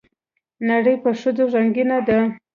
[0.69, 2.19] نړۍ په ښځو رنګينه ده